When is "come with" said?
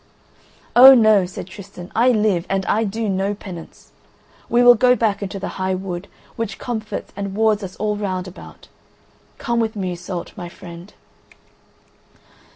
9.37-9.75